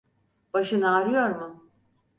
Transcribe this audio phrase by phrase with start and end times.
[0.53, 1.69] Başın ağrıyor mu?